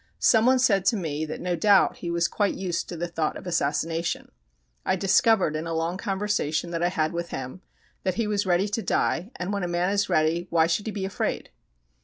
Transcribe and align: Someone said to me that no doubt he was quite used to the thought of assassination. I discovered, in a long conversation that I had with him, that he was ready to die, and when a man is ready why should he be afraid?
Someone 0.17 0.57
said 0.57 0.83
to 0.85 0.97
me 0.97 1.25
that 1.25 1.39
no 1.41 1.55
doubt 1.55 1.97
he 1.97 2.09
was 2.09 2.27
quite 2.27 2.55
used 2.55 2.89
to 2.89 2.97
the 2.97 3.07
thought 3.07 3.37
of 3.37 3.45
assassination. 3.45 4.31
I 4.83 4.95
discovered, 4.95 5.55
in 5.55 5.67
a 5.67 5.75
long 5.75 5.99
conversation 5.99 6.71
that 6.71 6.81
I 6.81 6.89
had 6.89 7.13
with 7.13 7.29
him, 7.29 7.61
that 8.01 8.15
he 8.15 8.25
was 8.25 8.47
ready 8.47 8.67
to 8.67 8.81
die, 8.81 9.29
and 9.35 9.53
when 9.53 9.61
a 9.61 9.67
man 9.67 9.91
is 9.91 10.09
ready 10.09 10.47
why 10.49 10.65
should 10.65 10.87
he 10.87 10.91
be 10.91 11.05
afraid? 11.05 11.51